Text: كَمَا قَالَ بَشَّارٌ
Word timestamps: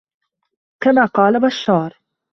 كَمَا 0.83 1.05
قَالَ 1.05 1.39
بَشَّارٌ 1.41 1.97